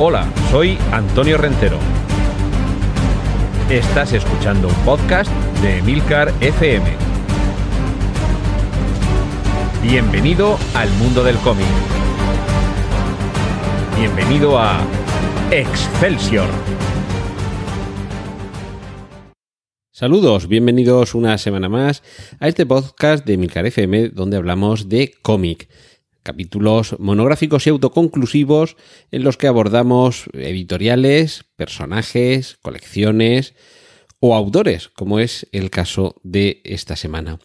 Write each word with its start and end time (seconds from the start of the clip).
Hola, 0.00 0.28
soy 0.50 0.76
Antonio 0.90 1.38
Rentero. 1.38 1.78
Estás 3.70 4.12
escuchando 4.12 4.66
un 4.66 4.74
podcast 4.84 5.30
de 5.62 5.78
Emilcar 5.78 6.34
FM. 6.40 6.84
Bienvenido 9.84 10.58
al 10.74 10.90
mundo 10.94 11.22
del 11.22 11.36
cómic. 11.36 11.68
Bienvenido 13.96 14.58
a 14.58 14.80
Excelsior. 15.52 16.48
Saludos, 19.92 20.48
bienvenidos 20.48 21.14
una 21.14 21.38
semana 21.38 21.68
más 21.68 22.02
a 22.40 22.48
este 22.48 22.66
podcast 22.66 23.24
de 23.24 23.34
Emilcar 23.34 23.64
FM 23.64 24.08
donde 24.08 24.38
hablamos 24.38 24.88
de 24.88 25.14
cómic 25.22 25.68
capítulos 26.24 26.96
monográficos 26.98 27.66
y 27.66 27.70
autoconclusivos 27.70 28.76
en 29.12 29.22
los 29.22 29.36
que 29.36 29.46
abordamos 29.46 30.24
editoriales, 30.32 31.44
personajes, 31.54 32.58
colecciones 32.62 33.54
o 34.18 34.34
autores, 34.34 34.88
como 34.88 35.20
es 35.20 35.46
el 35.52 35.70
caso 35.70 36.16
de 36.24 36.62
esta 36.64 36.96
semana. 36.96 37.38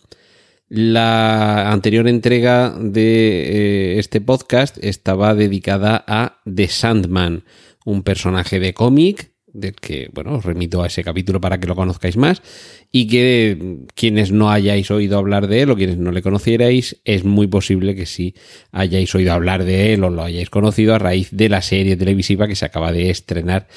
La 0.69 1.71
anterior 1.71 2.07
entrega 2.07 2.73
de 2.79 3.95
eh, 3.95 3.99
este 3.99 4.21
podcast 4.21 4.77
estaba 4.83 5.35
dedicada 5.35 6.03
a 6.07 6.39
The 6.51 6.67
Sandman, 6.67 7.43
un 7.85 8.03
personaje 8.03 8.59
de 8.59 8.73
cómic 8.73 9.28
del 9.53 9.73
que, 9.75 10.09
bueno, 10.13 10.35
os 10.35 10.45
remito 10.45 10.83
a 10.83 10.87
ese 10.87 11.03
capítulo 11.03 11.41
para 11.41 11.59
que 11.59 11.67
lo 11.67 11.75
conozcáis 11.75 12.17
más 12.17 12.41
y 12.91 13.07
que 13.07 13.77
quienes 13.95 14.31
no 14.31 14.49
hayáis 14.49 14.91
oído 14.91 15.17
hablar 15.17 15.47
de 15.47 15.61
él 15.61 15.71
o 15.71 15.75
quienes 15.75 15.97
no 15.97 16.11
le 16.11 16.21
conocierais, 16.21 16.97
es 17.05 17.23
muy 17.23 17.47
posible 17.47 17.95
que 17.95 18.05
sí 18.05 18.35
hayáis 18.71 19.13
oído 19.15 19.33
hablar 19.33 19.63
de 19.63 19.93
él 19.93 20.03
o 20.03 20.09
lo 20.09 20.23
hayáis 20.23 20.49
conocido 20.49 20.95
a 20.95 20.99
raíz 20.99 21.29
de 21.31 21.49
la 21.49 21.61
serie 21.61 21.97
televisiva 21.97 22.47
que 22.47 22.55
se 22.55 22.65
acaba 22.65 22.91
de 22.91 23.09
estrenar, 23.09 23.67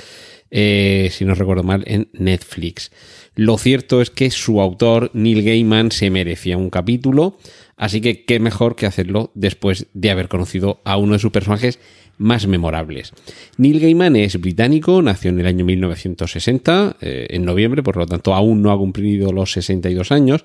eh, 0.50 1.08
si 1.10 1.24
no 1.24 1.34
recuerdo 1.34 1.62
mal, 1.62 1.84
en 1.86 2.08
Netflix. 2.12 2.90
Lo 3.34 3.56
cierto 3.56 4.02
es 4.02 4.10
que 4.10 4.30
su 4.30 4.60
autor, 4.60 5.10
Neil 5.14 5.42
Gaiman, 5.42 5.90
se 5.90 6.10
merecía 6.10 6.58
un 6.58 6.68
capítulo, 6.68 7.38
así 7.76 8.02
que 8.02 8.24
qué 8.24 8.40
mejor 8.40 8.76
que 8.76 8.84
hacerlo 8.84 9.30
después 9.34 9.86
de 9.94 10.10
haber 10.10 10.28
conocido 10.28 10.82
a 10.84 10.98
uno 10.98 11.14
de 11.14 11.18
sus 11.18 11.32
personajes 11.32 11.78
más 12.18 12.46
memorables. 12.46 13.12
Neil 13.56 13.80
Gaiman 13.80 14.16
es 14.16 14.40
británico, 14.40 15.02
nació 15.02 15.30
en 15.30 15.40
el 15.40 15.46
año 15.46 15.64
1960, 15.64 16.96
eh, 17.00 17.26
en 17.30 17.44
noviembre, 17.44 17.82
por 17.82 17.96
lo 17.96 18.06
tanto 18.06 18.34
aún 18.34 18.62
no 18.62 18.72
ha 18.72 18.78
cumplido 18.78 19.32
los 19.32 19.52
62 19.52 20.12
años, 20.12 20.44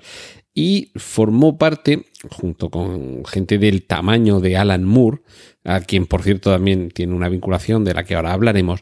y 0.54 0.90
formó 0.96 1.56
parte, 1.56 2.06
junto 2.30 2.68
con 2.68 3.24
gente 3.24 3.58
del 3.58 3.84
tamaño 3.84 4.40
de 4.40 4.56
Alan 4.56 4.82
Moore, 4.82 5.20
a 5.62 5.80
quien 5.80 6.06
por 6.06 6.22
cierto 6.22 6.50
también 6.50 6.90
tiene 6.90 7.14
una 7.14 7.28
vinculación 7.28 7.84
de 7.84 7.94
la 7.94 8.02
que 8.02 8.16
ahora 8.16 8.32
hablaremos, 8.32 8.80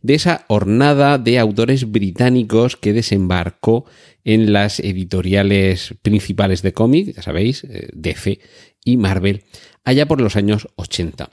de 0.00 0.14
esa 0.14 0.46
hornada 0.48 1.18
de 1.18 1.38
autores 1.38 1.90
británicos 1.90 2.76
que 2.76 2.94
desembarcó 2.94 3.84
en 4.24 4.52
las 4.52 4.80
editoriales 4.80 5.94
principales 6.00 6.62
de 6.62 6.72
cómic, 6.72 7.14
ya 7.14 7.22
sabéis, 7.22 7.64
eh, 7.64 7.88
DC 7.92 8.40
y 8.84 8.96
Marvel, 8.96 9.44
allá 9.84 10.06
por 10.06 10.20
los 10.20 10.36
años 10.36 10.68
80. 10.76 11.30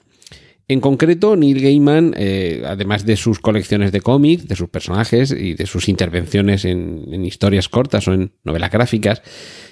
En 0.67 0.81
concreto, 0.81 1.35
Neil 1.35 1.61
Gaiman, 1.61 2.15
eh, 2.17 2.63
además 2.65 3.05
de 3.05 3.17
sus 3.17 3.39
colecciones 3.39 3.91
de 3.91 4.01
cómics, 4.01 4.47
de 4.47 4.55
sus 4.55 4.69
personajes 4.69 5.29
y 5.31 5.53
de 5.53 5.67
sus 5.67 5.87
intervenciones 5.87 6.65
en, 6.65 7.23
historias 7.23 7.69
cortas 7.69 8.07
o 8.07 8.13
en 8.13 8.31
novelas 8.43 8.71
gráficas, 8.71 9.21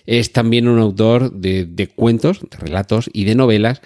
es 0.06 0.32
también 0.32 0.68
un 0.68 0.78
autor 0.80 1.32
de, 1.32 1.90
cuentos, 1.96 2.42
de 2.42 2.58
relatos 2.58 3.10
y 3.12 3.24
de 3.26 3.34
novelas 3.34 3.82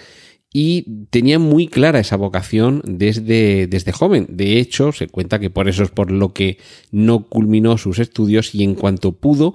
y 0.51 1.05
tenía 1.09 1.39
muy 1.39 1.67
clara 1.67 1.99
esa 1.99 2.17
vocación 2.17 2.81
desde, 2.85 3.67
desde 3.67 3.93
joven. 3.93 4.27
De 4.29 4.59
hecho, 4.59 4.91
se 4.91 5.07
cuenta 5.07 5.39
que 5.39 5.49
por 5.49 5.69
eso 5.69 5.83
es 5.83 5.91
por 5.91 6.11
lo 6.11 6.33
que 6.33 6.57
no 6.91 7.25
culminó 7.27 7.77
sus 7.77 7.99
estudios 7.99 8.53
y 8.53 8.63
en 8.63 8.75
cuanto 8.75 9.13
pudo, 9.13 9.53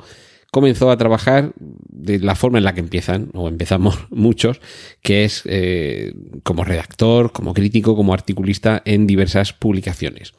comenzó 0.52 0.90
a 0.90 0.98
trabajar 0.98 1.54
de 1.56 2.18
la 2.18 2.34
forma 2.34 2.58
en 2.58 2.64
la 2.64 2.74
que 2.74 2.80
empiezan, 2.80 3.30
o 3.32 3.48
empezamos 3.48 3.98
muchos, 4.10 4.60
que 5.02 5.24
es 5.24 5.42
eh, 5.46 6.14
como 6.44 6.62
redactor, 6.62 7.32
como 7.32 7.54
crítico, 7.54 7.96
como 7.96 8.12
articulista 8.12 8.82
en 8.84 9.08
diversas 9.08 9.54
publicaciones. 9.54 10.34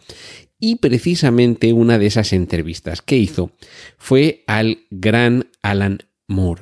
Y 0.60 0.76
precisamente 0.76 1.74
una 1.74 1.98
de 1.98 2.06
esas 2.06 2.32
entrevistas 2.32 3.02
que 3.02 3.18
hizo 3.18 3.52
fue 3.98 4.44
al 4.48 4.86
gran 4.92 5.48
Alan 5.64 5.98
Moore. 6.28 6.62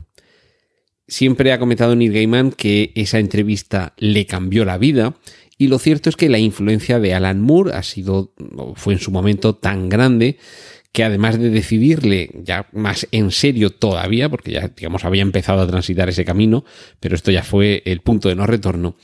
Siempre 1.07 1.51
ha 1.51 1.59
comentado 1.59 1.95
Neil 1.95 2.13
Gaiman 2.13 2.51
que 2.51 2.93
esa 2.95 3.19
entrevista 3.19 3.93
le 3.97 4.25
cambió 4.25 4.63
la 4.63 4.77
vida 4.77 5.13
y 5.57 5.67
lo 5.67 5.77
cierto 5.77 6.09
es 6.09 6.15
que 6.15 6.29
la 6.29 6.39
influencia 6.39 6.99
de 6.99 7.13
Alan 7.13 7.41
Moore 7.41 7.73
ha 7.73 7.83
sido, 7.83 8.33
fue 8.75 8.93
en 8.93 8.99
su 8.99 9.11
momento 9.11 9.55
tan 9.55 9.89
grande 9.89 10.37
que 10.91 11.03
además 11.03 11.39
de 11.39 11.49
decidirle 11.49 12.31
ya 12.43 12.67
más 12.73 13.07
en 13.11 13.31
serio 13.31 13.69
todavía, 13.69 14.29
porque 14.29 14.51
ya, 14.51 14.67
digamos, 14.67 15.05
había 15.05 15.21
empezado 15.21 15.61
a 15.61 15.67
transitar 15.67 16.09
ese 16.09 16.25
camino, 16.25 16.65
pero 16.99 17.15
esto 17.15 17.31
ya 17.31 17.43
fue 17.43 17.81
el 17.85 18.01
punto 18.01 18.27
de 18.27 18.35
no 18.35 18.45
retorno. 18.45 18.95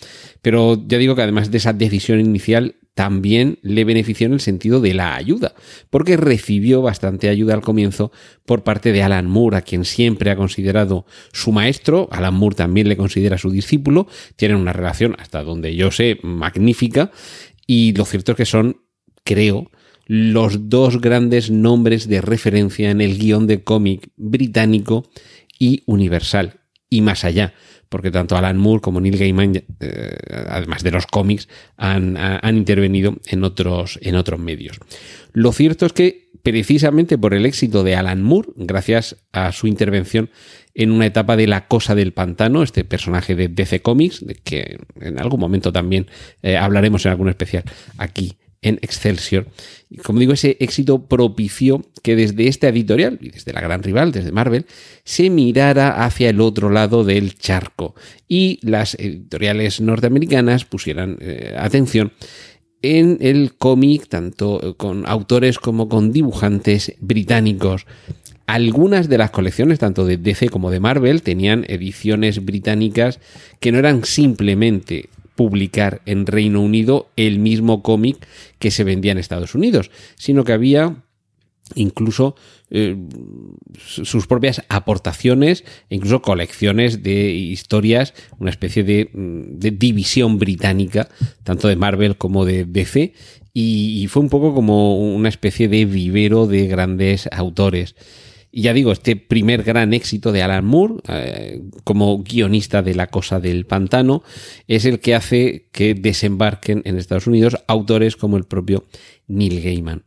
Pero 0.42 0.84
ya 0.86 0.98
digo 0.98 1.16
que 1.16 1.22
además 1.22 1.50
de 1.50 1.58
esa 1.58 1.74
decisión 1.74 2.20
inicial, 2.20 2.76
también 2.98 3.60
le 3.62 3.86
benefició 3.86 4.26
en 4.26 4.34
el 4.34 4.40
sentido 4.40 4.82
de 4.82 4.96
la 4.96 5.16
ayuda, 5.16 5.54
porque 5.92 6.18
recibió 6.18 6.82
bastante 6.82 7.30
ayuda 7.30 7.54
al 7.54 7.62
comienzo 7.62 8.12
por 8.44 8.64
parte 8.64 8.92
de 8.92 9.04
Alan 9.04 9.28
Moore, 9.28 9.58
a 9.58 9.62
quien 9.62 9.86
siempre 9.86 10.32
ha 10.32 10.36
considerado 10.36 11.06
su 11.32 11.52
maestro. 11.52 12.10
Alan 12.12 12.34
Moore 12.34 12.56
también 12.56 12.90
le 12.90 12.98
considera 12.98 13.38
su 13.38 13.52
discípulo. 13.52 14.08
Tienen 14.36 14.58
una 14.58 14.74
relación, 14.74 15.16
hasta 15.20 15.44
donde 15.44 15.76
yo 15.76 15.92
sé, 15.92 16.18
magnífica. 16.24 17.12
Y 17.68 17.94
lo 17.94 18.04
cierto 18.04 18.32
es 18.32 18.38
que 18.38 18.46
son, 18.46 18.82
creo, 19.24 19.70
los 20.08 20.70
dos 20.70 21.02
grandes 21.02 21.52
nombres 21.52 22.08
de 22.08 22.22
referencia 22.22 22.90
en 22.90 23.02
el 23.02 23.18
guion 23.18 23.46
de 23.46 23.64
cómic 23.64 24.10
británico 24.16 25.10
y 25.60 25.84
universal, 25.86 26.62
y 26.90 27.02
más 27.02 27.26
allá, 27.26 27.54
porque 27.90 28.12
tanto 28.12 28.38
Alan 28.38 28.58
Moore 28.58 28.82
como 28.82 29.02
Neil 29.02 29.18
Gaiman, 29.18 29.64
eh, 29.80 30.18
además 30.50 30.84
de 30.84 30.92
los 30.92 31.08
cómics, 31.08 31.48
han, 31.76 32.18
intervenido 32.56 33.18
en 33.28 33.44
otros, 33.44 34.00
en 34.02 34.16
otros 34.16 34.40
medios. 34.40 34.80
Lo 35.34 35.52
cierto 35.52 35.86
es 35.86 35.94
que 35.94 36.30
precisamente 36.44 37.18
por 37.18 37.34
el 37.34 37.46
éxito 37.46 37.84
de 37.84 37.96
Alan 37.96 38.24
Moore, 38.24 38.50
gracias 38.56 39.18
a 39.34 39.52
su 39.52 39.68
intervención 39.68 40.30
en 40.74 40.92
una 40.92 41.08
etapa 41.08 41.36
de 41.36 41.48
La 41.48 41.68
Cosa 41.68 41.96
del 41.96 42.14
Pantano, 42.14 42.64
este 42.64 42.86
personaje 42.86 43.36
de 43.36 43.50
DC 43.50 43.82
Comics, 43.82 44.26
de 44.26 44.36
que 44.36 44.78
en 45.02 45.20
algún 45.20 45.40
momento 45.40 45.74
también 45.74 46.08
eh, 46.44 46.56
hablaremos 46.56 47.06
en 47.06 47.12
algún 47.12 47.30
especial 47.30 47.64
aquí 47.98 48.38
en 48.62 48.80
Excelsior. 48.82 49.48
Y 49.90 49.98
como 49.98 50.20
digo, 50.20 50.34
ese 50.34 50.58
éxito 50.60 51.06
propició 51.06 51.86
que 52.04 52.16
desde 52.16 52.48
esta 52.48 52.68
editorial 52.70 53.20
y 53.22 53.30
desde 53.30 53.54
la 53.54 53.62
gran 53.62 53.84
rival, 53.84 54.12
desde 54.12 54.32
Marvel, 54.32 54.66
se 55.04 55.30
mirara 55.30 56.04
hacia 56.06 56.30
el 56.30 56.42
otro 56.42 56.70
lado 56.70 57.04
del 57.04 57.36
charco 57.36 57.96
y 58.28 58.60
las 58.62 58.96
editoriales 58.96 59.80
norteamericanas 59.80 60.66
pusieran 60.66 61.18
eh, 61.22 61.56
atención 61.58 62.12
en 62.82 63.18
el 63.22 63.56
cómic, 63.56 64.08
tanto 64.08 64.76
con 64.78 65.08
autores 65.08 65.60
como 65.60 65.90
con 65.90 66.12
dibujantes 66.12 66.94
británicos. 67.00 67.86
Algunas 68.46 69.10
de 69.10 69.18
las 69.18 69.32
colecciones, 69.32 69.80
tanto 69.80 70.06
de 70.06 70.18
DC 70.18 70.50
como 70.50 70.72
de 70.72 70.80
Marvel, 70.80 71.22
tenían 71.22 71.66
ediciones 71.68 72.46
británicas 72.46 73.20
que 73.60 73.72
no 73.72 73.80
eran 73.80 74.06
simplemente 74.06 75.10
publicar 75.38 76.02
en 76.06 76.26
Reino 76.26 76.60
Unido 76.60 77.10
el 77.16 77.40
mismo 77.40 77.82
cómic 77.82 78.28
que 78.60 78.72
se 78.72 78.84
vendía 78.84 79.14
en 79.14 79.20
Estados 79.20 79.56
Unidos, 79.56 79.90
sino 80.18 80.44
que 80.44 80.52
había 80.52 81.06
incluso 81.76 82.36
eh, 82.70 82.98
sus 83.78 84.28
propias 84.28 84.64
aportaciones 84.68 85.64
e 85.90 85.96
incluso 85.96 86.22
colecciones 86.22 87.04
de 87.04 87.32
historias, 87.32 88.14
una 88.40 88.50
especie 88.50 88.84
de, 88.84 89.10
mm, 89.14 89.60
de, 89.60 89.72
división 89.72 90.40
británica, 90.40 91.08
tanto 91.44 91.70
de 91.70 91.78
Marvel 91.78 92.18
como 92.18 92.44
de 92.44 92.66
DC, 92.66 93.14
y 93.60 94.06
fue 94.10 94.22
un 94.22 94.30
poco 94.30 94.54
como 94.54 95.00
una 95.00 95.30
especie 95.30 95.68
de 95.68 95.86
vivero 95.86 96.46
de 96.46 96.68
grandes 96.68 97.28
autores. 97.32 97.96
Y 98.52 98.64
ya 98.64 98.74
digo, 98.74 98.92
este 98.92 99.16
primer 99.16 99.64
gran 99.64 99.94
éxito 99.94 100.32
de 100.32 100.42
Alan 100.42 100.66
Moore 100.66 100.96
eh, 101.08 101.62
como 101.84 102.24
guionista 102.24 102.82
de 102.82 102.96
La 102.96 103.08
Cosa 103.08 103.40
del 103.40 103.66
Pantano 103.66 104.24
es 104.68 104.86
el 104.86 105.00
que 105.00 105.16
hace 105.16 105.68
que 105.72 105.94
desembarquen 105.94 106.82
en 106.86 106.98
Estados 106.98 107.28
Unidos 107.28 107.58
autores 107.68 108.16
como 108.16 108.38
el 108.38 108.46
propio 108.46 108.86
Neil 109.28 109.62
Gaiman. 109.62 110.04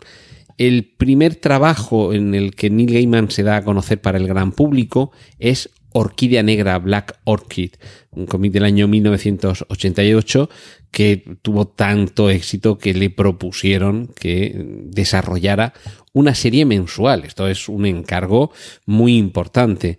El 0.56 0.84
primer 0.84 1.36
trabajo 1.36 2.12
en 2.12 2.34
el 2.34 2.54
que 2.54 2.70
Neil 2.70 2.92
Gaiman 2.92 3.30
se 3.30 3.42
da 3.42 3.56
a 3.56 3.64
conocer 3.64 4.00
para 4.00 4.18
el 4.18 4.26
gran 4.26 4.52
público 4.52 5.12
es 5.38 5.70
Orquídea 5.92 6.42
Negra 6.42 6.78
Black 6.78 7.18
Orchid, 7.24 7.72
un 8.10 8.26
cómic 8.26 8.52
del 8.52 8.64
año 8.64 8.88
1988 8.88 10.48
que 10.90 11.38
tuvo 11.42 11.68
tanto 11.68 12.30
éxito 12.30 12.78
que 12.78 12.94
le 12.94 13.10
propusieron 13.10 14.08
que 14.08 14.54
desarrollara 14.84 15.72
una 16.12 16.34
serie 16.34 16.64
mensual. 16.64 17.24
Esto 17.24 17.48
es 17.48 17.68
un 17.68 17.86
encargo 17.86 18.52
muy 18.86 19.16
importante. 19.16 19.98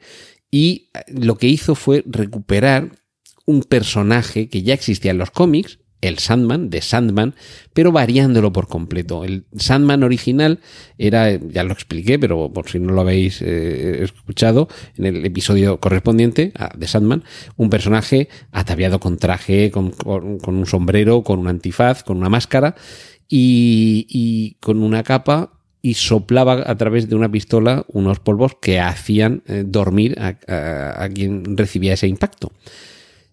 Y 0.49 0.89
lo 1.07 1.37
que 1.37 1.47
hizo 1.47 1.75
fue 1.75 2.03
recuperar 2.05 2.91
un 3.45 3.63
personaje 3.63 4.49
que 4.49 4.63
ya 4.63 4.73
existía 4.73 5.11
en 5.11 5.17
los 5.17 5.31
cómics, 5.31 5.79
el 6.01 6.17
Sandman, 6.17 6.69
de 6.69 6.81
Sandman, 6.81 7.35
pero 7.73 7.91
variándolo 7.91 8.51
por 8.51 8.67
completo. 8.67 9.23
El 9.23 9.45
Sandman 9.55 10.03
original 10.03 10.59
era, 10.97 11.31
ya 11.31 11.63
lo 11.63 11.73
expliqué, 11.73 12.19
pero 12.19 12.51
por 12.51 12.69
si 12.69 12.79
no 12.79 12.91
lo 12.91 13.01
habéis 13.01 13.41
eh, 13.41 14.03
escuchado, 14.03 14.67
en 14.97 15.05
el 15.05 15.25
episodio 15.25 15.79
correspondiente 15.79 16.53
de 16.75 16.87
Sandman, 16.87 17.23
un 17.55 17.69
personaje 17.69 18.29
ataviado 18.51 18.99
con 18.99 19.17
traje, 19.17 19.71
con, 19.71 19.93
un 20.05 20.65
sombrero, 20.65 21.23
con 21.23 21.39
un 21.39 21.47
antifaz, 21.47 22.03
con 22.03 22.17
una 22.17 22.29
máscara 22.29 22.75
y, 23.29 24.57
con 24.59 24.83
una 24.83 25.03
capa 25.03 25.53
y 25.83 25.95
soplaba 25.95 26.63
a 26.65 26.77
través 26.77 27.09
de 27.09 27.15
una 27.15 27.31
pistola 27.31 27.85
unos 27.87 28.19
polvos 28.19 28.55
que 28.61 28.79
hacían 28.79 29.41
eh, 29.47 29.63
dormir 29.65 30.15
a 30.19 31.09
quien 31.09 31.57
recibía 31.57 31.93
ese 31.93 32.07
impacto. 32.07 32.51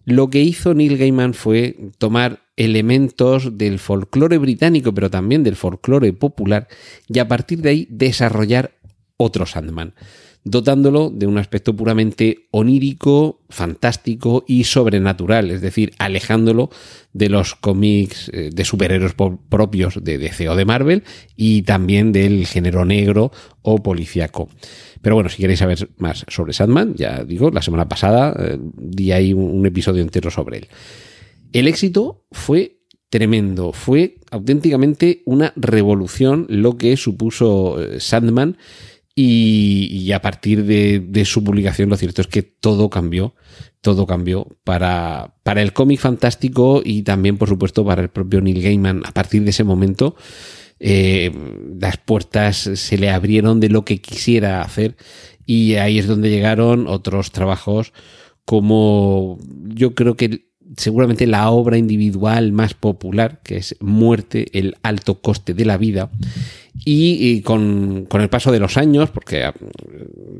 Lo 0.09 0.31
que 0.31 0.41
hizo 0.41 0.73
Neil 0.73 0.97
Gaiman 0.97 1.35
fue 1.35 1.77
tomar 1.99 2.39
elementos 2.59 3.57
del 3.57 3.79
folclore 3.79 4.37
británico, 4.37 4.93
pero 4.93 5.09
también 5.09 5.43
del 5.43 5.55
folclore 5.55 6.13
popular, 6.13 6.67
y 7.07 7.17
a 7.19 7.27
partir 7.27 7.61
de 7.61 7.69
ahí 7.69 7.87
desarrollar 7.89 8.73
otro 9.17 9.45
Sandman, 9.45 9.93
dotándolo 10.43 11.09
de 11.09 11.25
un 11.25 11.37
aspecto 11.37 11.75
puramente 11.75 12.47
onírico, 12.51 13.41
fantástico 13.49 14.43
y 14.47 14.65
sobrenatural, 14.65 15.51
es 15.51 15.61
decir, 15.61 15.93
alejándolo 15.99 16.69
de 17.13 17.29
los 17.29 17.55
cómics 17.55 18.29
eh, 18.33 18.49
de 18.53 18.65
superhéroes 18.65 19.15
propios 19.49 20.03
de 20.03 20.17
DC 20.17 20.49
o 20.49 20.55
de 20.55 20.65
Marvel 20.65 21.03
y 21.35 21.63
también 21.63 22.11
del 22.11 22.45
género 22.45 22.85
negro 22.85 23.31
o 23.61 23.81
policíaco. 23.81 24.49
Pero 25.01 25.15
bueno, 25.15 25.29
si 25.29 25.37
queréis 25.37 25.59
saber 25.59 25.89
más 25.97 26.25
sobre 26.27 26.53
Sandman, 26.53 26.95
ya 26.95 27.23
digo, 27.23 27.51
la 27.51 27.61
semana 27.61 27.87
pasada 27.87 28.35
eh, 28.37 28.57
di 28.59 29.11
ahí 29.11 29.33
un, 29.33 29.65
episodio 29.65 30.01
entero 30.01 30.29
sobre 30.29 30.57
él. 30.57 30.67
El 31.51 31.67
éxito 31.67 32.25
fue 32.31 32.79
tremendo, 33.09 33.73
fue 33.73 34.19
auténticamente 34.29 35.23
una 35.25 35.51
revolución 35.55 36.45
lo 36.47 36.77
que 36.77 36.95
supuso 36.95 37.81
eh, 37.81 37.99
Sandman 37.99 38.57
y, 39.15 40.11
a 40.13 40.21
partir 40.21 40.63
de, 40.63 41.25
su 41.25 41.43
publicación 41.43 41.89
lo 41.89 41.97
cierto 41.97 42.21
es 42.21 42.27
que 42.27 42.41
todo 42.41 42.89
cambió, 42.89 43.35
todo 43.81 44.07
cambió 44.07 44.47
para, 44.63 45.35
para 45.43 45.61
el 45.61 45.73
cómic 45.73 45.99
fantástico 45.99 46.81
y 46.85 47.01
también 47.01 47.37
por 47.37 47.49
supuesto 47.49 47.83
para 47.83 48.01
el 48.01 48.09
propio 48.09 48.39
Neil 48.39 48.61
Gaiman. 48.61 49.01
A 49.05 49.11
partir 49.11 49.43
de 49.43 49.49
ese 49.49 49.65
momento 49.65 50.15
eh, 50.79 51.33
las 51.81 51.97
puertas 51.97 52.57
se 52.57 52.97
le 52.97 53.09
abrieron 53.09 53.59
de 53.59 53.67
lo 53.67 53.83
que 53.83 53.99
quisiera 53.99 54.61
hacer 54.61 54.95
y 55.45 55.75
ahí 55.75 55.99
es 55.99 56.07
donde 56.07 56.29
llegaron 56.29 56.87
otros 56.87 57.31
trabajos 57.31 57.91
como 58.45 59.37
yo 59.65 59.95
creo 59.95 60.15
que 60.15 60.48
seguramente 60.77 61.27
la 61.27 61.49
obra 61.49 61.77
individual 61.77 62.51
más 62.51 62.73
popular, 62.73 63.41
que 63.43 63.57
es 63.57 63.75
Muerte, 63.79 64.47
el 64.53 64.77
alto 64.83 65.21
coste 65.21 65.53
de 65.53 65.65
la 65.65 65.77
vida. 65.77 66.09
Y, 66.85 67.41
con, 67.41 68.05
con, 68.05 68.21
el 68.21 68.29
paso 68.29 68.51
de 68.51 68.59
los 68.59 68.77
años, 68.77 69.09
porque 69.09 69.51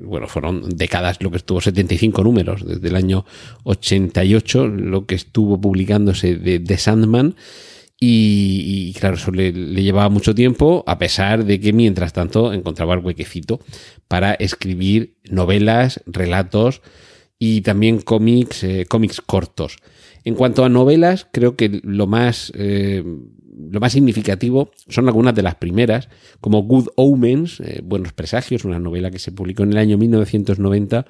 bueno, 0.03 0.27
fueron 0.27 0.69
décadas 0.69 1.21
lo 1.21 1.31
que 1.31 1.37
estuvo 1.37 1.59
75 1.59 2.23
números, 2.23 2.65
desde 2.65 2.87
el 2.87 2.95
año 2.95 3.25
88, 3.63 4.67
lo 4.67 5.05
que 5.05 5.15
estuvo 5.15 5.59
publicándose 5.59 6.35
de, 6.35 6.59
de 6.59 6.77
Sandman, 6.77 7.35
y, 8.01 8.93
claro, 8.93 9.15
eso 9.15 9.31
le, 9.31 9.51
llevaba 9.51 10.07
mucho 10.07 10.33
tiempo, 10.33 10.85
a 10.87 10.97
pesar 10.97 11.43
de 11.43 11.59
que 11.59 11.73
mientras 11.73 12.13
tanto 12.13 12.53
encontraba 12.53 12.93
el 12.93 13.01
huequecito 13.01 13.59
para 14.07 14.33
escribir 14.35 15.17
novelas, 15.29 16.01
relatos 16.05 16.81
y 17.39 17.61
también 17.61 18.01
cómics, 18.01 18.63
eh, 18.65 18.85
cómics 18.87 19.21
cortos. 19.21 19.77
En 20.25 20.35
cuanto 20.35 20.65
a 20.65 20.69
novelas, 20.69 21.25
creo 21.31 21.55
que 21.55 21.79
lo 21.83 22.05
más, 22.05 22.51
eh, 22.55 23.01
lo 23.57 23.79
más 23.79 23.93
significativo 23.93 24.71
son 24.89 25.07
algunas 25.07 25.33
de 25.33 25.43
las 25.43 25.55
primeras, 25.55 26.09
como 26.41 26.63
Good 26.63 26.89
Omens, 26.95 27.61
eh, 27.61 27.81
Buenos 27.81 28.11
Presagios, 28.11 28.65
una 28.65 28.79
novela 28.79 29.09
que 29.09 29.19
se 29.19 29.31
publicó 29.31 29.63
en 29.63 29.71
el 29.71 29.77
año 29.77 29.97
1990 29.97 31.05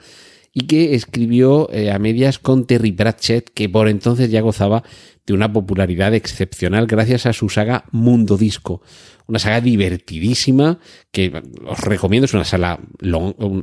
y 0.53 0.67
que 0.67 0.95
escribió 0.95 1.69
a 1.71 1.99
medias 1.99 2.39
con 2.39 2.65
Terry 2.65 2.91
Pratchett, 2.91 3.49
que 3.53 3.69
por 3.69 3.87
entonces 3.87 4.31
ya 4.31 4.41
gozaba 4.41 4.83
de 5.29 5.35
una 5.35 5.53
popularidad 5.53 6.15
excepcional 6.15 6.87
gracias 6.87 7.27
a 7.27 7.33
su 7.33 7.49
saga 7.49 7.85
Mundo 7.91 8.35
Disco. 8.35 8.81
Una 9.27 9.37
saga 9.37 9.61
divertidísima 9.61 10.79
que 11.11 11.43
os 11.67 11.79
recomiendo, 11.81 12.25
es 12.25 12.33
una, 12.33 12.45
sala 12.45 12.79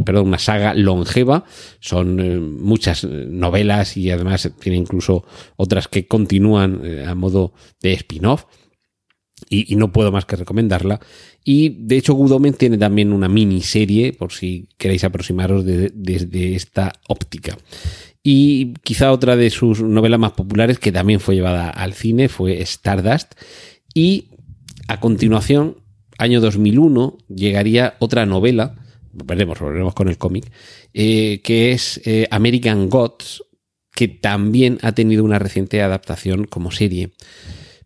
perdón, 0.05 0.29
una 0.29 0.38
saga 0.38 0.75
longeva, 0.75 1.44
son 1.81 2.21
eh, 2.21 2.38
muchas 2.38 3.03
eh, 3.03 3.09
novelas 3.09 3.97
y 3.97 4.12
además 4.12 4.49
tiene 4.61 4.79
incluso 4.79 5.25
otras 5.56 5.88
que 5.88 6.06
continúan 6.06 6.83
eh, 6.85 7.05
a 7.05 7.17
modo 7.17 7.53
de 7.83 7.94
spin-off. 7.94 8.44
Y, 9.49 9.77
no 9.77 9.93
puedo 9.93 10.11
más 10.11 10.25
que 10.25 10.37
recomendarla. 10.37 11.00
Y 11.44 11.69
de 11.81 11.97
hecho, 11.97 12.15
Gudomen 12.15 12.55
tiene 12.55 12.79
también 12.79 13.12
una 13.12 13.29
miniserie, 13.29 14.12
por 14.12 14.33
si 14.33 14.69
queréis 14.79 15.05
aproximaros 15.05 15.65
desde 15.65 16.55
esta 16.55 16.93
óptica. 17.09 17.56
Y 18.23 18.75
quizá 18.83 19.12
otra 19.12 19.37
de 19.37 19.50
sus 19.50 19.83
novelas 19.83 20.19
más 20.19 20.33
populares, 20.33 20.79
que 20.79 20.91
también 20.91 21.21
fue 21.21 21.37
llevada 21.37 21.71
al 21.71 21.93
cine, 21.93 22.29
fue 22.29 22.61
Stardust. 22.62 23.35
Y 23.94 24.31
a 24.88 24.99
continuación, 25.00 25.77
año 26.19 26.41
2001, 26.41 27.19
llegaría 27.29 27.94
otra 28.00 28.27
novela, 28.27 28.75
veremos, 29.12 29.61
volveremos 29.61 29.94
con 29.94 30.09
el 30.09 30.19
cómic, 30.19 30.50
eh, 30.93 31.41
que 31.44 31.73
es 31.73 32.00
eh, 32.05 32.27
American 32.31 32.88
Gods, 32.88 33.44
que 33.94 34.09
también 34.09 34.79
ha 34.83 34.93
tenido 34.93 35.25
una 35.25 35.38
reciente 35.38 35.81
adaptación 35.83 36.47
como 36.47 36.71
serie. 36.71 37.12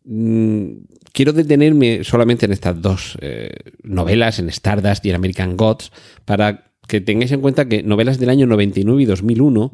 Mm, 0.05 0.73
quiero 1.13 1.33
detenerme 1.33 2.05
solamente 2.05 2.47
en 2.47 2.53
estas 2.53 2.81
dos 2.81 3.19
eh, 3.21 3.51
novelas, 3.83 4.39
en 4.39 4.49
Stardust 4.49 5.05
y 5.05 5.11
en 5.11 5.17
American 5.17 5.57
Gods, 5.57 5.93
para 6.25 6.73
que 6.87 7.01
tengáis 7.01 7.33
en 7.33 7.41
cuenta 7.41 7.69
que 7.69 7.83
novelas 7.83 8.19
del 8.19 8.31
año 8.31 8.47
99 8.47 9.03
y 9.03 9.07
2001 9.07 9.73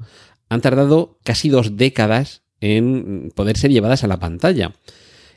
han 0.49 0.61
tardado 0.61 1.19
casi 1.25 1.49
dos 1.49 1.77
décadas 1.77 2.43
en 2.61 3.33
poder 3.35 3.57
ser 3.57 3.71
llevadas 3.71 4.05
a 4.05 4.07
la 4.07 4.19
pantalla. 4.19 4.75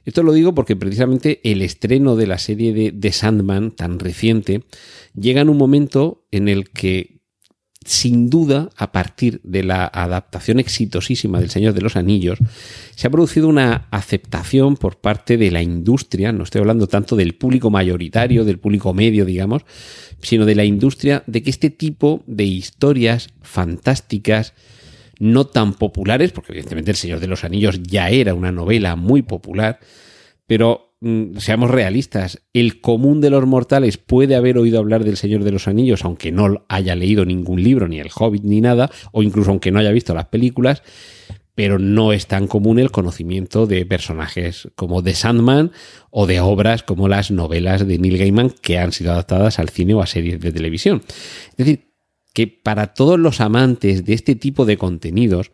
Esto 0.05 0.23
lo 0.23 0.33
digo 0.33 0.55
porque 0.55 0.75
precisamente 0.75 1.39
el 1.43 1.61
estreno 1.61 2.15
de 2.15 2.27
la 2.27 2.37
serie 2.37 2.73
de 2.73 2.91
The 2.91 3.11
Sandman, 3.11 3.71
tan 3.71 3.99
reciente, 3.99 4.63
llega 5.13 5.41
en 5.41 5.49
un 5.49 5.57
momento 5.57 6.25
en 6.31 6.47
el 6.47 6.69
que, 6.69 7.18
sin 7.85 8.29
duda, 8.29 8.69
a 8.75 8.91
partir 8.91 9.39
de 9.43 9.63
la 9.63 9.85
adaptación 9.85 10.59
exitosísima 10.59 11.39
del 11.39 11.49
Señor 11.49 11.73
de 11.73 11.81
los 11.81 11.95
Anillos, 11.95 12.37
se 12.95 13.07
ha 13.07 13.09
producido 13.09 13.47
una 13.47 13.87
aceptación 13.89 14.75
por 14.75 14.97
parte 14.97 15.37
de 15.37 15.49
la 15.49 15.61
industria, 15.61 16.33
no 16.33 16.43
estoy 16.43 16.59
hablando 16.59 16.87
tanto 16.87 17.15
del 17.15 17.35
público 17.35 17.69
mayoritario, 17.69 18.43
del 18.43 18.59
público 18.59 18.93
medio, 18.93 19.23
digamos, 19.23 19.63
sino 20.21 20.45
de 20.45 20.55
la 20.55 20.65
industria, 20.65 21.23
de 21.25 21.41
que 21.41 21.49
este 21.49 21.69
tipo 21.69 22.23
de 22.27 22.43
historias 22.43 23.29
fantásticas, 23.41 24.53
no 25.17 25.47
tan 25.47 25.73
populares, 25.73 26.31
porque 26.31 26.51
evidentemente 26.51 26.91
El 26.91 26.97
Señor 26.97 27.19
de 27.19 27.27
los 27.27 27.43
Anillos 27.43 27.81
ya 27.83 28.09
era 28.09 28.33
una 28.33 28.51
novela 28.51 28.97
muy 28.97 29.21
popular, 29.21 29.79
pero 30.47 30.88
seamos 31.37 31.71
realistas, 31.71 32.41
el 32.53 32.81
común 32.81 33.21
de 33.21 33.29
los 33.29 33.45
mortales 33.45 33.97
puede 33.97 34.35
haber 34.35 34.57
oído 34.57 34.79
hablar 34.79 35.03
del 35.03 35.17
Señor 35.17 35.43
de 35.43 35.51
los 35.51 35.67
Anillos, 35.67 36.03
aunque 36.03 36.31
no 36.31 36.65
haya 36.67 36.95
leído 36.95 37.23
ningún 37.23 37.63
libro, 37.63 37.87
ni 37.87 37.99
El 37.99 38.09
Hobbit, 38.13 38.43
ni 38.43 38.59
nada, 38.59 38.91
o 39.11 39.23
incluso 39.23 39.51
aunque 39.51 39.71
no 39.71 39.79
haya 39.79 39.91
visto 39.91 40.13
las 40.13 40.27
películas, 40.27 40.83
pero 41.55 41.79
no 41.79 42.13
es 42.13 42.27
tan 42.27 42.47
común 42.47 42.79
el 42.79 42.91
conocimiento 42.91 43.65
de 43.65 43.85
personajes 43.85 44.69
como 44.75 45.03
The 45.03 45.13
Sandman 45.13 45.71
o 46.09 46.25
de 46.25 46.39
obras 46.39 46.83
como 46.83 47.07
las 47.07 47.31
novelas 47.31 47.85
de 47.85 47.97
Neil 47.97 48.17
Gaiman 48.17 48.49
que 48.49 48.77
han 48.77 48.91
sido 48.91 49.11
adaptadas 49.11 49.59
al 49.59 49.69
cine 49.69 49.93
o 49.93 50.01
a 50.01 50.05
series 50.05 50.39
de 50.39 50.51
televisión. 50.51 51.01
Es 51.51 51.57
decir, 51.57 51.89
que 52.33 52.47
para 52.47 52.93
todos 52.93 53.19
los 53.19 53.41
amantes 53.41 54.05
de 54.05 54.13
este 54.13 54.35
tipo 54.35 54.65
de 54.65 54.77
contenidos, 54.77 55.51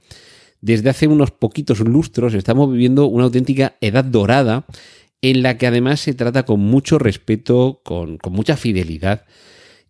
desde 0.62 0.90
hace 0.90 1.08
unos 1.08 1.32
poquitos 1.32 1.80
lustros 1.80 2.34
estamos 2.34 2.72
viviendo 2.72 3.06
una 3.06 3.26
auténtica 3.26 3.76
edad 3.82 4.04
dorada 4.04 4.66
en 5.30 5.42
la 5.42 5.58
que 5.58 5.66
además 5.66 6.02
se 6.02 6.14
trata 6.14 6.44
con 6.44 6.60
mucho 6.60 7.00
respeto, 7.00 7.82
con, 7.84 8.20
mucha 8.30 8.58
fidelidad 8.58 9.26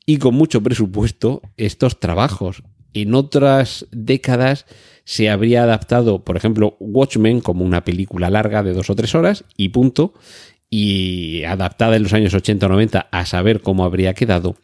y 0.06 0.18
con 0.18 0.34
mucho 0.34 0.63
presupuesto 0.63 1.42
estos 1.58 2.00
trabajos. 2.00 2.63
En 2.94 3.13
otras 3.13 3.86
décadas 3.92 4.65
se 5.04 5.30
habría 5.30 5.63
adaptado, 5.63 6.24
por 6.24 6.38
ejemplo, 6.38 6.77
Watchmen 6.80 7.42
como 7.42 7.65
una 7.65 7.84
película 7.84 8.30
larga 8.30 8.63
de 8.63 8.72
dos 8.72 8.89
o 8.89 8.96
tres 8.96 9.13
horas 9.13 9.44
y 9.58 9.70
punto, 9.70 10.13
y 10.70 11.44
adaptada 11.44 11.98
en 11.98 12.04
los 12.04 12.13
años 12.13 12.34
80 12.34 12.65
o 12.65 12.70
90 12.70 13.10
a 13.12 13.25
saber 13.25 13.62
cómo 13.62 13.84
habría 13.84 14.13
quedado 14.13 14.56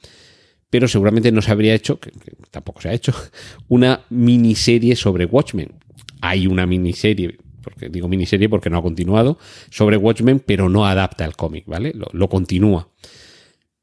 pero 0.72 0.88
seguramente 0.88 1.34
no 1.34 1.42
se 1.42 1.52
habría 1.52 1.76
hecho, 1.76 2.00
que, 2.00 2.12
tampoco 2.50 2.80
se 2.82 2.88
ha 2.88 2.94
hecho, 2.94 3.14
una 3.68 4.06
miniserie 4.10 4.96
sobre 4.96 5.26
Watchmen. 5.26 5.74
Hay 6.22 6.48
una 6.48 6.66
miniserie, 6.66 7.38
porque 7.62 7.90
digo 7.90 8.08
miniserie 8.08 8.50
porque 8.50 8.70
no 8.70 8.78
ha 8.78 8.82
continuado, 8.82 9.38
sobre 9.70 9.98
Watchmen, 9.98 10.40
pero 10.40 10.70
no 10.70 10.86
adapta 10.86 11.26
el 11.26 11.36
cómic, 11.36 11.66
¿vale? 11.68 11.94
Lo, 11.94 12.30
continúa. 12.30 12.90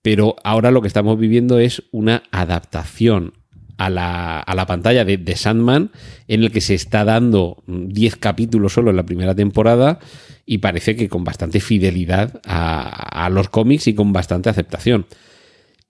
Pero 0.03 0.37
ahora 0.45 0.71
lo 0.71 0.81
que 0.81 0.89
estamos 0.89 1.19
viviendo 1.19 1.59
es 1.59 1.83
una 1.91 2.23
adaptación 2.31 3.35
a 3.77 3.91
la, 3.91 4.41
a 4.41 4.55
la 4.55 4.67
pantalla 4.67 5.05
de 5.05 5.19
The 5.19 5.37
Sandman, 5.37 5.91
en 6.27 6.43
el 6.43 6.51
que 6.51 6.61
se 6.61 6.75
está 6.75 7.05
dando 7.05 7.63
10 7.67 8.17
capítulos 8.17 8.73
solo 8.73 8.91
en 8.91 8.97
la 8.97 9.07
primera 9.07 9.35
temporada 9.35 10.01
y 10.47 10.59
parece 10.59 10.97
que 10.97 11.09
con 11.09 11.25
bastante 11.25 11.61
fidelidad 11.61 12.41
a, 12.45 13.25
a 13.25 13.31
los 13.31 13.49
cómics 13.49 13.87
y 13.87 13.95
con 13.95 14.13
bastante 14.13 14.51
aceptación. 14.51 15.07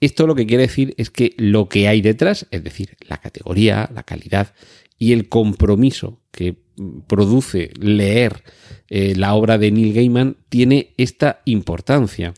Esto 0.00 0.26
lo 0.26 0.34
que 0.34 0.46
quiere 0.46 0.64
decir 0.64 0.94
es 0.96 1.10
que 1.10 1.34
lo 1.38 1.68
que 1.68 1.88
hay 1.88 2.00
detrás, 2.00 2.46
es 2.50 2.62
decir, 2.62 2.96
la 3.00 3.18
categoría, 3.18 3.90
la 3.92 4.04
calidad 4.04 4.54
y 4.98 5.12
el 5.12 5.28
compromiso 5.28 6.20
que 6.30 6.56
produce 7.06 7.70
leer 7.80 8.42
eh, 8.88 9.14
la 9.16 9.34
obra 9.34 9.58
de 9.58 9.70
Neil 9.70 9.92
Gaiman, 9.92 10.36
tiene 10.48 10.94
esta 10.96 11.42
importancia. 11.44 12.34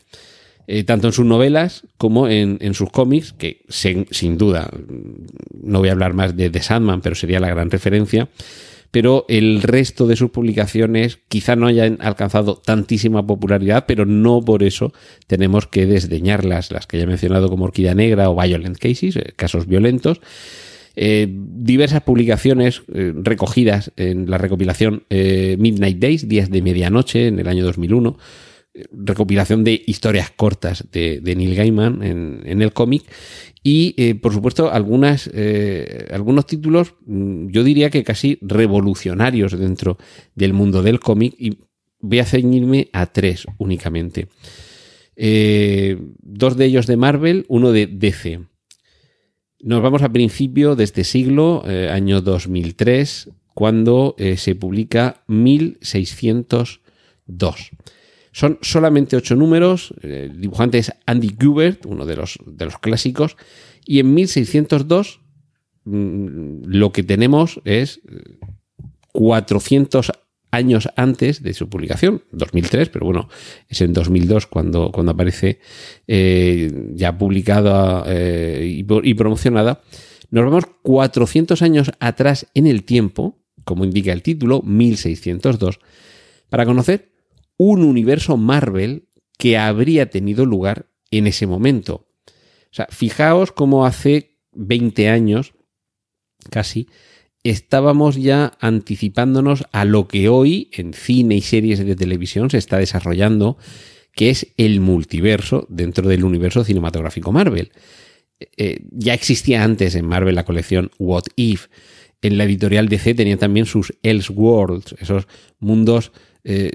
Eh, 0.67 0.83
tanto 0.83 1.07
en 1.07 1.13
sus 1.13 1.25
novelas 1.25 1.83
como 1.97 2.27
en, 2.27 2.73
sus 2.73 2.89
cómics, 2.89 3.33
que 3.33 3.65
sin 3.67 4.37
duda, 4.37 4.69
no 5.61 5.79
voy 5.79 5.89
a 5.89 5.91
hablar 5.91 6.13
más 6.13 6.37
de 6.37 6.49
The 6.49 6.61
Sandman, 6.61 7.01
pero 7.01 7.15
sería 7.15 7.39
la 7.39 7.49
gran 7.49 7.69
referencia, 7.69 8.29
pero 8.91 9.25
el 9.27 9.63
resto 9.63 10.05
de 10.05 10.15
sus 10.15 10.31
publicaciones 10.31 11.19
quizá 11.29 11.55
no 11.55 11.67
hayan 11.67 11.97
alcanzado 11.99 12.55
tantísima 12.55 13.25
popularidad, 13.25 13.85
pero 13.87 14.05
no 14.05 14.41
por 14.41 14.63
eso 14.63 14.93
tenemos 15.27 15.67
que 15.67 15.85
desdeñarlas, 15.85 16.71
las 16.71 16.87
que 16.87 16.97
ya 16.97 17.03
he 17.03 17.07
mencionado 17.07 17.49
como 17.49 17.65
Orquídea 17.65 17.95
Negra 17.95 18.29
o 18.29 18.39
Violent 18.39 18.77
Cases, 18.77 19.15
eh, 19.15 19.33
casos 19.35 19.65
violentos. 19.65 20.21
Diversas 20.95 22.01
publicaciones 22.03 22.81
recogidas 22.87 23.91
en 23.95 24.29
la 24.29 24.37
recopilación 24.37 25.03
Midnight 25.09 25.99
Days, 25.99 26.27
Días 26.27 26.49
de 26.49 26.61
Medianoche, 26.61 27.27
en 27.27 27.39
el 27.39 27.47
año 27.47 27.63
2001, 27.63 28.17
recopilación 28.91 29.63
de 29.63 29.81
historias 29.85 30.31
cortas 30.31 30.87
de, 30.91 31.21
Neil 31.23 31.55
Gaiman 31.55 32.03
en, 32.03 32.61
el 32.61 32.73
cómic 32.73 33.03
y 33.63 33.93
eh, 33.97 34.15
por 34.15 34.33
supuesto 34.33 34.71
algunas, 34.71 35.29
eh, 35.33 36.07
algunos 36.11 36.45
títulos 36.47 36.95
mm, 37.05 37.47
yo 37.47 37.63
diría 37.63 37.89
que 37.89 38.03
casi 38.03 38.39
revolucionarios 38.41 39.57
dentro 39.57 39.97
del 40.35 40.53
mundo 40.53 40.83
del 40.83 40.99
cómic 40.99 41.35
y 41.37 41.59
voy 41.99 42.19
a 42.19 42.25
ceñirme 42.25 42.89
a 42.93 43.07
tres 43.07 43.45
únicamente. 43.57 44.29
Eh, 45.15 45.97
dos 46.21 46.57
de 46.57 46.65
ellos 46.65 46.87
de 46.87 46.97
Marvel, 46.97 47.45
uno 47.49 47.71
de 47.71 47.85
DC. 47.85 48.39
Nos 49.63 49.81
vamos 49.81 50.01
a 50.01 50.09
principio 50.09 50.75
de 50.75 50.83
este 50.83 51.03
siglo, 51.03 51.63
año 51.91 52.21
2003, 52.21 53.29
cuando 53.53 54.15
se 54.37 54.55
publica 54.55 55.23
1602. 55.27 57.71
Son 58.31 58.57
solamente 58.61 59.17
ocho 59.17 59.35
números, 59.35 59.93
el 60.01 60.39
dibujante 60.39 60.77
es 60.77 60.93
Andy 61.05 61.35
Gubert, 61.39 61.85
uno 61.85 62.05
de 62.05 62.15
los, 62.15 62.39
de 62.45 62.65
los 62.65 62.77
clásicos, 62.77 63.35
y 63.85 63.99
en 63.99 64.13
1602 64.13 65.19
mm, 65.83 66.63
lo 66.65 66.93
que 66.93 67.03
tenemos 67.03 67.59
es 67.65 67.99
400 69.11 70.13
años 70.51 70.89
antes 70.97 71.41
de 71.41 71.53
su 71.53 71.69
publicación, 71.69 72.23
2003, 72.31 72.89
pero 72.89 73.05
bueno, 73.05 73.29
es 73.69 73.81
en 73.81 73.93
2002 73.93 74.47
cuando, 74.47 74.91
cuando 74.91 75.13
aparece 75.13 75.59
eh, 76.07 76.71
ya 76.93 77.17
publicada 77.17 78.03
eh, 78.07 78.83
y, 78.83 79.09
y, 79.09 79.13
promocionada. 79.13 79.81
Nos 80.29 80.45
vamos 80.45 80.65
400 80.83 81.61
años 81.61 81.91
atrás 81.99 82.47
en 82.53 82.67
el 82.67 82.83
tiempo, 82.83 83.39
como 83.63 83.85
indica 83.85 84.11
el 84.11 84.21
título, 84.21 84.61
1602, 84.61 85.79
para 86.49 86.65
conocer 86.65 87.11
un 87.57 87.83
universo 87.83 88.37
Marvel 88.37 89.07
que 89.37 89.57
habría 89.57 90.09
tenido 90.09 90.45
lugar 90.45 90.87
en 91.11 91.27
ese 91.27 91.47
momento. 91.47 92.07
O 92.25 92.73
sea, 92.73 92.87
fijaos 92.89 93.51
cómo 93.51 93.85
hace 93.85 94.39
20 94.53 95.09
años, 95.09 95.53
casi, 96.49 96.87
estábamos 97.43 98.15
ya 98.17 98.53
anticipándonos 98.59 99.65
a 99.71 99.85
lo 99.85 100.07
que 100.07 100.29
hoy 100.29 100.69
en 100.73 100.93
cine 100.93 101.35
y 101.35 101.41
series 101.41 101.79
de 101.85 101.95
televisión 101.95 102.49
se 102.49 102.57
está 102.57 102.77
desarrollando, 102.77 103.57
que 104.13 104.29
es 104.29 104.47
el 104.57 104.79
multiverso 104.79 105.65
dentro 105.69 106.07
del 106.07 106.23
universo 106.23 106.63
cinematográfico 106.63 107.31
Marvel. 107.31 107.71
Eh, 108.57 108.81
ya 108.91 109.13
existía 109.13 109.63
antes 109.63 109.95
en 109.95 110.05
Marvel 110.05 110.35
la 110.35 110.45
colección 110.45 110.91
What 110.97 111.25
If. 111.35 111.67
En 112.21 112.37
la 112.37 112.43
editorial 112.43 112.87
DC 112.87 113.15
tenía 113.15 113.37
también 113.37 113.65
sus 113.65 113.93
Elseworlds, 114.03 114.95
esos 114.99 115.27
mundos 115.59 116.11
eh, 116.43 116.71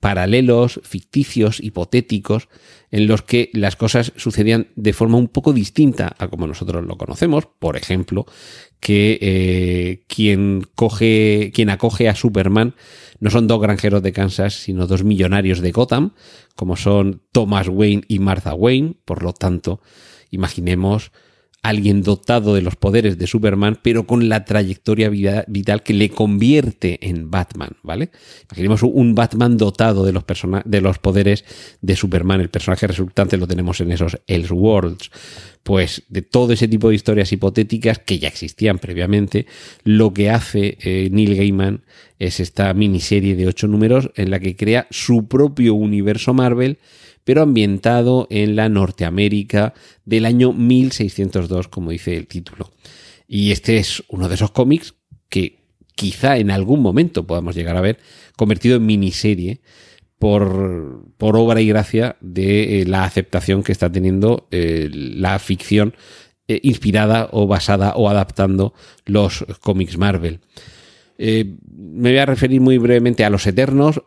paralelos, 0.00 0.80
ficticios, 0.84 1.60
hipotéticos, 1.60 2.48
en 2.90 3.06
los 3.06 3.22
que 3.22 3.50
las 3.52 3.76
cosas 3.76 4.12
sucedían 4.16 4.68
de 4.76 4.92
forma 4.92 5.18
un 5.18 5.28
poco 5.28 5.52
distinta 5.52 6.14
a 6.18 6.28
como 6.28 6.46
nosotros 6.46 6.84
lo 6.84 6.96
conocemos. 6.96 7.46
Por 7.58 7.76
ejemplo, 7.76 8.26
que 8.80 9.18
eh, 9.20 10.04
quien 10.06 10.66
coge, 10.74 11.50
quien 11.52 11.70
acoge 11.70 12.08
a 12.08 12.14
Superman 12.14 12.74
no 13.20 13.30
son 13.30 13.48
dos 13.48 13.60
granjeros 13.60 14.02
de 14.02 14.12
Kansas, 14.12 14.54
sino 14.54 14.86
dos 14.86 15.02
millonarios 15.02 15.60
de 15.60 15.72
Gotham, 15.72 16.14
como 16.54 16.76
son 16.76 17.22
Thomas 17.32 17.68
Wayne 17.68 18.02
y 18.08 18.20
Martha 18.20 18.54
Wayne. 18.54 18.94
Por 19.04 19.22
lo 19.24 19.32
tanto, 19.32 19.80
imaginemos 20.30 21.10
alguien 21.68 22.02
dotado 22.02 22.54
de 22.54 22.62
los 22.62 22.76
poderes 22.76 23.18
de 23.18 23.26
Superman, 23.26 23.78
pero 23.82 24.06
con 24.06 24.30
la 24.30 24.46
trayectoria 24.46 25.10
vital 25.46 25.82
que 25.82 25.92
le 25.92 26.08
convierte 26.08 26.98
en 27.06 27.30
Batman, 27.30 27.76
¿vale? 27.82 28.08
Imaginemos 28.44 28.82
un 28.84 29.14
Batman 29.14 29.58
dotado 29.58 30.06
de 30.06 30.12
los, 30.12 30.24
de 30.64 30.80
los 30.80 30.98
poderes 30.98 31.44
de 31.82 31.94
Superman. 31.94 32.40
El 32.40 32.48
personaje 32.48 32.86
resultante 32.86 33.36
lo 33.36 33.46
tenemos 33.46 33.82
en 33.82 33.92
esos 33.92 34.18
Elseworlds. 34.26 35.10
Pues 35.62 36.04
de 36.08 36.22
todo 36.22 36.54
ese 36.54 36.68
tipo 36.68 36.88
de 36.88 36.94
historias 36.94 37.30
hipotéticas 37.32 37.98
que 37.98 38.18
ya 38.18 38.28
existían 38.28 38.78
previamente, 38.78 39.44
lo 39.84 40.14
que 40.14 40.30
hace 40.30 40.78
eh, 40.80 41.10
Neil 41.12 41.36
Gaiman 41.36 41.82
es 42.18 42.40
esta 42.40 42.72
miniserie 42.72 43.36
de 43.36 43.46
ocho 43.46 43.68
números 43.68 44.10
en 44.14 44.30
la 44.30 44.40
que 44.40 44.56
crea 44.56 44.86
su 44.90 45.28
propio 45.28 45.74
universo 45.74 46.32
Marvel 46.32 46.78
pero 47.28 47.42
ambientado 47.42 48.26
en 48.30 48.56
la 48.56 48.70
Norteamérica 48.70 49.74
del 50.06 50.24
año 50.24 50.54
1602, 50.54 51.68
como 51.68 51.90
dice 51.90 52.16
el 52.16 52.26
título. 52.26 52.70
Y 53.26 53.52
este 53.52 53.76
es 53.76 54.02
uno 54.08 54.30
de 54.30 54.36
esos 54.36 54.50
cómics 54.50 54.94
que 55.28 55.58
quizá 55.94 56.38
en 56.38 56.50
algún 56.50 56.80
momento 56.80 57.26
podamos 57.26 57.54
llegar 57.54 57.76
a 57.76 57.82
ver 57.82 57.98
convertido 58.34 58.76
en 58.76 58.86
miniserie 58.86 59.60
por, 60.18 61.04
por 61.18 61.36
obra 61.36 61.60
y 61.60 61.68
gracia 61.68 62.16
de 62.22 62.80
eh, 62.80 62.86
la 62.86 63.04
aceptación 63.04 63.62
que 63.62 63.72
está 63.72 63.92
teniendo 63.92 64.48
eh, 64.50 64.88
la 64.90 65.38
ficción 65.38 65.94
eh, 66.46 66.60
inspirada 66.62 67.28
o 67.32 67.46
basada 67.46 67.92
o 67.94 68.08
adaptando 68.08 68.72
los 69.04 69.44
cómics 69.60 69.98
Marvel. 69.98 70.40
Eh, 71.18 71.56
me 71.76 72.10
voy 72.10 72.18
a 72.18 72.26
referir 72.26 72.60
muy 72.60 72.78
brevemente 72.78 73.24
a 73.24 73.30
Los 73.30 73.46
Eternos. 73.46 74.02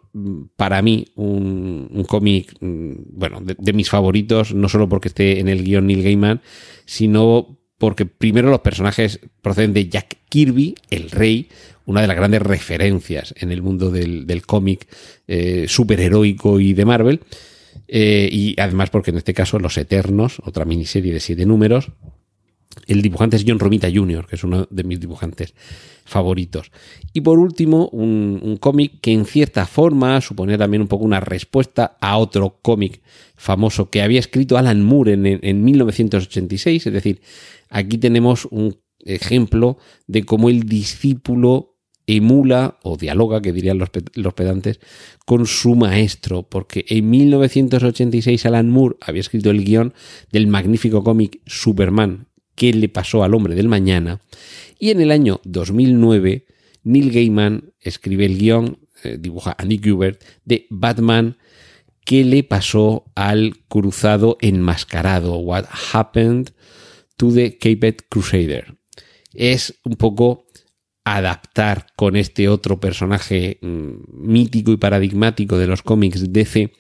Para 0.56 0.82
mí, 0.82 1.08
un, 1.16 2.06
cómic, 2.08 2.56
mm, 2.62 2.94
bueno, 3.12 3.42
de, 3.42 3.74
mis 3.74 3.90
favoritos, 3.90 4.54
no 4.54 4.70
solo 4.70 4.88
porque 4.88 5.10
esté 5.10 5.40
en 5.40 5.50
el 5.50 5.64
guion 5.64 5.88
Neil 5.88 6.04
Gaiman, 6.04 6.42
sino 6.86 7.60
porque 7.78 8.06
primero 8.06 8.50
los 8.50 8.62
personajes 8.62 9.20
proceden 9.42 9.74
de 9.74 9.90
Jack 9.90 10.18
Kirby, 10.30 10.76
el 10.90 11.12
rey, 11.12 11.50
una 11.86 12.02
de 12.02 12.08
las 12.08 12.16
grandes 12.16 12.42
referencias 12.42 13.34
en 13.38 13.52
el 13.52 13.62
mundo 13.62 13.90
del, 13.92 14.44
cómic 14.46 14.88
eh, 15.28 15.66
superheroico 15.68 16.60
y 16.60 16.74
de 16.74 16.86
Marvel. 16.86 17.20
Eh, 17.88 18.30
y 18.32 18.56
además 18.60 18.90
porque 18.90 19.12
en 19.12 19.18
este 19.18 19.34
caso 19.34 19.60
Los 19.60 19.78
Eternos, 19.78 20.42
otra 20.46 20.64
miniserie 20.64 21.12
de 21.12 21.20
siete 21.20 21.46
números, 21.46 21.92
el 22.88 23.02
dibujante 23.02 23.36
es 23.36 23.46
John 23.48 23.60
Romita 23.60 23.90
Jr., 23.94 24.28
que 24.28 24.36
es 24.36 24.44
uno 24.44 24.68
de 24.70 24.84
mis 24.84 25.00
dibujantes 25.00 25.54
favoritos. 26.06 26.72
Y 27.14 27.22
por 27.22 27.40
último, 27.40 27.88
un, 27.90 28.58
cómic 28.60 29.00
que 29.02 29.12
en 29.12 29.26
cierta 29.26 29.66
forma 29.66 30.20
suponía 30.22 30.58
también 30.58 30.82
un 30.82 30.88
poco 30.88 31.06
una 31.06 31.20
respuesta 31.20 31.98
a 32.02 32.18
otro 32.18 32.60
cómic 32.62 33.02
famoso 33.36 33.90
que 33.90 34.02
había 34.02 34.20
escrito 34.20 34.58
Alan 34.58 34.84
Moore 34.84 35.14
en, 35.14 35.26
en 35.26 35.64
1986. 35.64 36.88
Es 36.88 36.94
decir, 36.94 37.22
aquí 37.70 37.98
tenemos 37.98 38.48
un 38.52 38.78
ejemplo 39.00 39.78
de 40.08 40.24
cómo 40.24 40.50
el 40.50 40.64
discípulo 40.64 41.72
emula 42.08 42.80
o 42.84 42.98
dialoga, 42.98 43.42
que 43.42 43.54
dirían 43.54 43.78
los, 43.78 43.90
los, 44.16 44.34
pedantes, 44.34 44.80
con 45.26 45.46
su 45.46 45.76
maestro, 45.76 46.44
porque 46.44 46.86
en 46.90 47.10
1986 47.10 48.46
Alan 48.46 48.70
Moore 48.70 48.98
había 49.02 49.22
escrito 49.22 49.50
el 49.50 49.64
guion 49.64 49.94
del 50.32 50.48
magnífico 50.48 51.04
cómic 51.04 51.40
Superman, 51.46 52.28
qué 52.56 52.74
le 52.74 52.90
pasó 52.90 53.24
al 53.24 53.34
hombre 53.34 53.56
del 53.56 53.68
mañana. 53.68 54.22
Y 54.80 54.90
en 54.90 55.02
el 55.02 55.12
año 55.12 55.42
2009, 55.44 56.46
Neil 56.84 57.12
Gaiman 57.12 57.74
escribe 57.80 58.26
el 58.26 58.38
guion, 58.38 58.80
eh, 59.04 59.18
dibuja 59.20 59.56
a 59.58 59.66
Nick 59.66 59.86
Hubert, 59.86 60.24
de 60.46 60.68
Batman, 60.70 61.38
qué 62.06 62.24
le 62.24 62.44
pasó 62.44 63.06
al 63.16 63.58
cruzado 63.68 64.38
enmascarado, 64.42 65.38
What 65.38 65.66
Happened 65.94 66.52
to 67.18 67.32
the 67.32 67.58
Caped 67.58 67.98
Crusader. 68.10 68.78
Es 69.34 69.80
un 69.84 69.96
poco 69.96 70.46
adaptar 71.04 71.88
con 71.96 72.16
este 72.16 72.48
otro 72.48 72.80
personaje 72.80 73.60
mm, 73.62 73.92
mítico 74.12 74.72
y 74.72 74.78
paradigmático 74.78 75.58
de 75.58 75.68
los 75.68 75.82
cómics 75.82 76.32
DC 76.32 76.74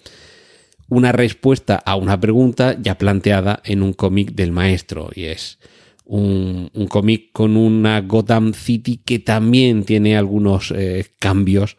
una 0.91 1.13
respuesta 1.13 1.77
a 1.77 1.95
una 1.95 2.19
pregunta 2.19 2.75
ya 2.81 2.98
planteada 2.98 3.62
en 3.63 3.81
un 3.81 3.93
cómic 3.93 4.33
del 4.33 4.51
maestro 4.51 5.10
y 5.15 5.24
es 5.24 5.57
un, 6.03 6.69
cómic 6.89 7.29
con 7.31 7.55
una 7.55 8.01
Gotham 8.01 8.53
City 8.53 8.98
que 8.98 9.19
también 9.19 9.86
tiene 9.86 10.17
algunos 10.17 10.74
eh, 10.75 11.05
cambios 11.17 11.77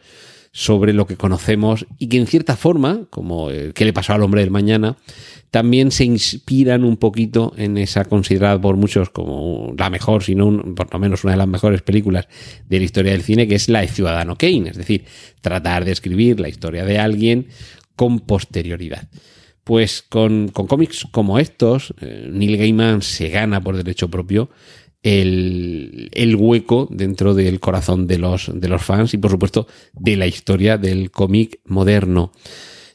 sobre 0.51 0.95
lo 0.95 1.07
que 1.07 1.17
conocemos 1.17 1.87
y 1.99 2.09
que 2.09 2.17
en 2.17 2.27
cierta 2.27 2.57
forma, 2.57 3.07
como 3.11 3.51
el 3.51 3.75
que 3.75 3.85
le 3.85 3.93
pasó 3.93 4.15
al 4.15 4.23
hombre 4.23 4.41
del 4.41 4.51
mañana, 4.51 4.97
también 5.51 5.91
se 5.91 6.05
inspiran 6.05 6.83
un 6.83 6.97
poquito 6.97 7.53
en 7.59 7.77
esa 7.77 8.07
considerada 8.07 8.59
por 8.59 8.77
muchos 8.77 9.11
como 9.11 9.75
la 9.77 9.91
mejor, 9.91 10.23
si 10.23 10.35
no 10.35 10.75
por 10.75 10.91
lo 10.91 10.99
menos 10.99 11.25
una 11.25 11.35
de 11.35 11.39
las 11.39 11.49
mejores 11.49 11.83
películas 11.83 12.29
de 12.67 12.79
la 12.79 12.85
historia 12.85 13.13
del 13.13 13.23
cine, 13.23 13.47
que 13.47 13.57
es 13.57 13.69
la 13.69 13.83
de 13.83 13.89
Ciudadano 13.89 14.37
Kane, 14.37 14.71
es 14.71 14.79
decir, 14.79 15.05
tratar 15.43 15.85
de 15.85 15.93
escribir 15.93 16.41
la 16.41 16.49
historia 16.49 16.87
de 16.87 16.99
alguien 16.99 17.49
con 18.03 18.19
posterioridad. 18.19 19.09
Pues 19.63 20.03
con, 20.03 20.49
cómics 20.49 21.07
como 21.13 21.39
estos, 21.39 21.95
eh, 22.01 22.29
Neil 22.33 22.57
Gaiman 22.57 23.01
se 23.01 23.29
gana 23.29 23.61
por 23.61 23.77
derecho 23.77 24.11
propio 24.11 24.51
el, 25.05 26.37
hueco 26.37 26.89
dentro 26.91 27.33
del 27.35 27.61
corazón 27.61 28.09
de 28.09 28.19
los, 28.19 28.51
de 28.53 28.67
los 28.67 28.83
fans 28.83 29.15
y 29.15 29.19
por 29.19 29.31
supuesto 29.31 29.69
de 29.93 30.17
la 30.17 30.27
historia 30.27 30.79
del 30.79 31.13
cómic 31.13 31.61
moderno. 31.65 32.33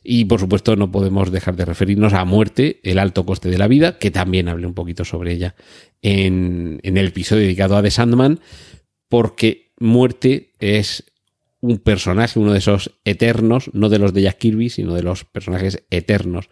Y 0.03 0.25
por 0.25 0.41
supuesto 0.41 0.75
no 0.75 0.91
podemos 0.91 1.31
dejar 1.31 1.55
de 1.55 1.63
referirnos 1.63 2.11
a 2.11 2.25
Muerte, 2.25 2.81
el 2.83 2.99
alto 2.99 3.25
coste 3.25 3.47
de 3.47 3.57
la 3.57 3.69
vida, 3.69 3.99
que 3.99 4.11
también 4.11 4.49
hablé 4.49 4.67
un 4.67 4.73
poquito 4.73 5.05
sobre 5.05 5.31
ella 5.31 5.55
en, 6.01 6.81
en 6.83 6.97
el 6.97 7.07
episodio 7.07 7.43
dedicado 7.43 7.77
a 7.77 7.81
The 7.81 7.91
Sandman, 7.91 8.41
porque 9.07 9.71
Muerte 9.79 10.51
es 10.59 11.05
un 11.67 11.79
personaje, 11.79 12.39
uno 12.39 12.53
de 12.53 12.59
esos 12.59 12.97
eternos, 13.03 13.69
no 13.73 13.89
de 13.89 13.99
los 13.99 14.13
de 14.13 14.23
Jack 14.23 14.37
Kirby, 14.37 14.69
sino 14.69 14.93
de 14.95 15.03
los 15.03 15.25
personajes 15.25 15.83
eternos 15.89 16.49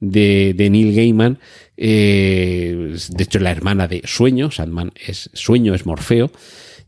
de, 0.00 0.54
Neil 0.70 0.94
Gaiman. 0.94 1.38
Eh, 1.76 2.96
de 3.08 3.24
hecho, 3.24 3.38
la 3.40 3.50
hermana 3.50 3.88
de 3.88 4.02
Sueño, 4.04 4.50
Sandman 4.50 4.92
es 4.94 5.30
Sueño, 5.34 5.74
es 5.74 5.86
Morfeo. 5.86 6.30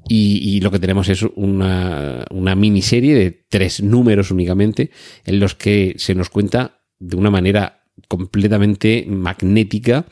Y, 0.09 0.61
lo 0.61 0.71
que 0.71 0.78
tenemos 0.78 1.09
es 1.09 1.23
una, 1.35 2.25
una, 2.30 2.54
miniserie 2.54 3.16
de 3.16 3.33
tres 3.33 3.83
números 3.83 4.30
únicamente, 4.30 4.90
en 5.25 5.40
los 5.40 5.56
que 5.56 5.95
se 5.99 6.14
nos 6.14 6.30
cuenta 6.30 6.80
de 7.00 7.16
una 7.16 7.28
manera 7.28 7.83
completamente 8.06 9.04
magnética 9.09 10.06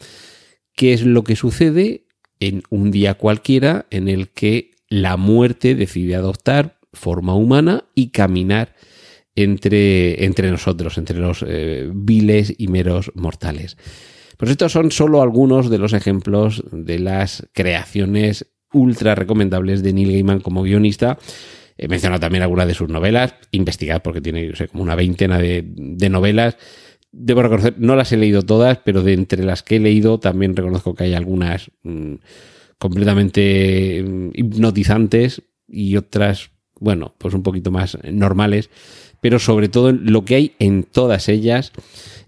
qué 0.74 0.94
es 0.94 1.04
lo 1.04 1.22
que 1.22 1.36
sucede 1.36 2.08
en 2.40 2.64
un 2.70 2.90
día 2.90 3.14
cualquiera 3.14 3.86
en 3.90 4.08
el 4.08 4.30
que 4.30 4.72
la 4.88 5.16
muerte 5.16 5.74
decide 5.74 6.16
adoptar 6.16 6.78
forma 6.94 7.34
humana 7.34 7.84
y 7.94 8.08
caminar 8.08 8.74
entre, 9.36 10.24
entre 10.24 10.50
nosotros, 10.50 10.98
entre 10.98 11.18
los 11.18 11.44
eh, 11.46 11.90
viles 11.92 12.54
y 12.56 12.68
meros 12.68 13.12
mortales. 13.14 13.76
Pues 14.36 14.50
estos 14.50 14.72
son 14.72 14.90
solo 14.90 15.22
algunos 15.22 15.70
de 15.70 15.78
los 15.78 15.92
ejemplos 15.92 16.64
de 16.72 16.98
las 16.98 17.48
creaciones 17.52 18.46
ultra 18.72 19.14
recomendables 19.14 19.82
de 19.82 19.92
Neil 19.92 20.12
Gaiman 20.12 20.40
como 20.40 20.62
guionista. 20.62 21.18
He 21.76 21.88
mencionado 21.88 22.20
también 22.20 22.42
algunas 22.42 22.66
de 22.66 22.74
sus 22.74 22.88
novelas, 22.88 23.34
investigad 23.50 24.02
porque 24.02 24.20
tiene 24.20 24.52
como 24.70 24.82
una 24.82 24.94
veintena 24.94 25.38
de, 25.38 25.64
novelas. 26.10 26.56
Debo 27.10 27.42
reconocer, 27.42 27.74
no 27.78 27.94
las 27.96 28.12
he 28.12 28.16
leído 28.16 28.42
todas, 28.42 28.78
pero 28.84 29.02
de 29.02 29.12
entre 29.12 29.44
las 29.44 29.62
que 29.62 29.76
he 29.76 29.80
leído 29.80 30.18
también 30.18 30.56
reconozco 30.56 30.94
que 30.94 31.04
hay 31.04 31.14
algunas 31.14 31.70
mm, 31.82 32.14
completamente 32.78 34.04
mm, 34.04 34.30
hipnotizantes 34.34 35.42
y 35.68 35.96
otras 35.96 36.50
bueno, 36.80 37.14
pues 37.18 37.34
un 37.34 37.42
poquito 37.42 37.70
más 37.70 37.98
normales, 38.10 38.70
pero 39.20 39.38
sobre 39.38 39.68
todo 39.68 39.92
lo 39.92 40.24
que 40.24 40.34
hay 40.34 40.52
en 40.58 40.82
todas 40.82 41.28
ellas 41.28 41.72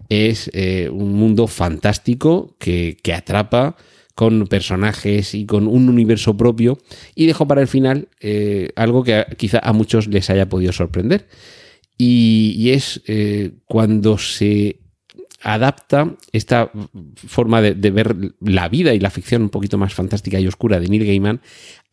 es 0.09 0.49
eh, 0.53 0.89
un 0.91 1.13
mundo 1.13 1.47
fantástico 1.47 2.55
que, 2.59 2.97
atrapa 3.13 3.75
con 4.15 4.47
personajes 4.47 5.35
y 5.35 5.45
con 5.45 5.67
un 5.67 5.89
universo 5.89 6.35
propio 6.35 6.79
y 7.13 7.27
dejo 7.27 7.47
para 7.47 7.61
el 7.61 7.67
final 7.67 8.07
eh, 8.19 8.69
algo 8.75 9.03
que 9.03 9.25
quizá 9.37 9.59
a 9.59 9.73
muchos 9.73 10.07
les 10.07 10.29
haya 10.29 10.49
podido 10.49 10.71
sorprender. 10.71 11.27
Y, 11.99 12.69
es 12.71 13.01
eh, 13.07 13.51
cuando 13.65 14.17
se 14.17 14.79
adapta 15.41 16.15
esta 16.31 16.71
forma 17.15 17.61
de, 17.61 17.91
ver 17.91 18.15
la 18.39 18.69
vida 18.69 18.93
y 18.93 18.99
la 18.99 19.09
ficción 19.09 19.43
un 19.43 19.49
poquito 19.49 19.77
más 19.77 19.93
fantástica 19.93 20.39
y 20.39 20.47
oscura 20.47 20.79
de 20.79 20.87
Neil 20.87 21.05
Gaiman 21.05 21.41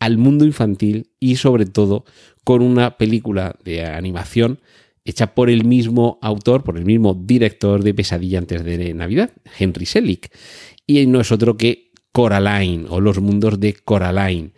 al 0.01 0.19
mundo 0.19 0.45
infantil 0.45 1.11
y 1.21 1.37
sobre 1.37 1.67
todo 1.67 2.05
con 2.45 2.63
una 2.63 2.97
película 2.97 3.57
de 3.65 3.85
animación 3.85 4.61
hecha 5.05 5.35
por 5.35 5.51
el 5.51 5.65
mismo 5.65 6.19
autor, 6.23 6.63
por 6.63 6.79
el 6.79 6.85
mismo 6.85 7.15
director 7.15 7.83
de 7.83 7.95
Pesadilla 7.95 8.39
antes 8.39 8.65
de 8.65 8.95
Navidad, 8.95 9.31
Henry 9.59 9.87
Selick. 9.87 10.31
Y 10.87 11.07
no 11.07 11.21
es 11.21 11.33
otro 11.33 11.57
que 11.57 11.91
Coraline 12.13 12.87
o 12.89 13.01
Los 13.01 13.21
mundos 13.21 13.61
de 13.61 13.75
Coraline. 13.75 14.53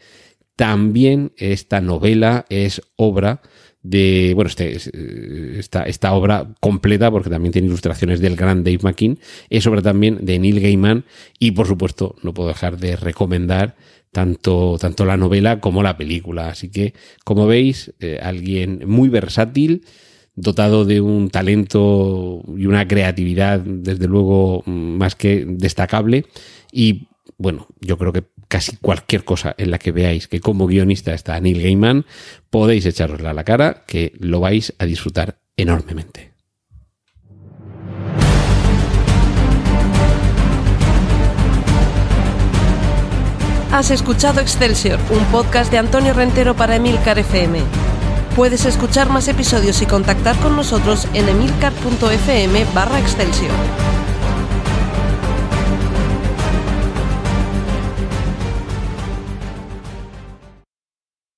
También 0.55 1.33
esta 1.37 1.81
novela 1.81 2.47
es 2.49 2.81
obra 2.97 3.43
de, 3.89 4.33
bueno, 4.35 4.49
este, 4.49 4.77
eh, 4.77 5.57
esta, 5.59 5.85
esta, 5.85 6.13
obra 6.13 6.49
completa, 6.61 7.11
porque 7.11 7.31
también 7.31 7.53
tiene 7.53 7.69
ilustraciones 7.69 8.21
del 8.21 8.37
gran 8.37 8.65
Dave 8.65 8.81
McKean, 8.83 9.19
es 9.51 9.67
obra 9.67 9.83
también 9.83 10.25
de 10.25 10.39
Neil 10.39 10.61
Gaiman 10.61 11.05
y 11.39 11.53
por 11.53 11.67
supuesto 11.67 12.17
no 12.23 12.35
puedo 12.35 12.49
dejar 12.49 12.79
de 12.79 12.97
recomendar 12.97 13.77
tanto, 14.13 14.77
tanto 14.81 15.05
la 15.05 15.17
novela 15.17 15.61
como 15.61 15.83
la 15.83 15.97
película. 15.97 16.49
Así 16.49 16.71
que, 16.71 16.95
como 17.25 17.47
veis, 17.47 17.93
eh, 18.01 18.19
alguien 18.23 18.83
muy 18.87 19.09
versátil, 19.09 19.85
dotado 20.35 20.85
de 20.85 21.01
un 21.01 21.31
talento 21.31 22.43
y 22.57 22.67
una 22.67 22.89
creatividad, 22.89 23.61
desde 23.61 24.07
luego, 24.07 24.63
más 24.67 25.15
que 25.15 25.45
destacable 25.47 26.27
y 26.73 27.09
bueno, 27.39 27.69
yo 27.81 27.99
creo 27.99 28.13
que 28.13 28.25
casi 28.49 28.77
cualquier 28.77 29.25
cosa 29.25 29.55
en 29.59 29.71
la 29.71 29.79
que 29.79 29.93
veáis 29.93 30.29
que 30.29 30.41
como 30.41 30.67
guionista 30.67 31.15
está 31.15 31.41
Neil 31.41 31.63
Gaiman, 31.63 32.07
podéis 32.51 32.87
echarosla 32.87 33.31
a 33.31 33.35
la 33.35 33.45
cara, 33.45 33.85
que 33.87 34.13
lo 34.19 34.41
vais 34.41 34.75
a 34.79 34.85
disfrutar 34.85 35.39
enormemente. 35.57 36.37
Has 43.73 43.91
escuchado 43.91 44.41
Excelsior, 44.41 44.99
un 45.11 45.23
podcast 45.27 45.71
de 45.71 45.77
Antonio 45.77 46.15
Rentero 46.15 46.57
para 46.57 46.77
Emilcar 46.77 47.19
FM. 47.19 47.61
Puedes 48.35 48.65
escuchar 48.65 49.11
más 49.11 49.29
episodios 49.29 49.83
y 49.83 49.87
contactar 49.87 50.35
con 50.37 50.57
nosotros 50.57 51.07
en 51.13 51.29
emilcar.fm 51.29 52.65
barra 52.75 52.99
Excelsior. 53.01 53.86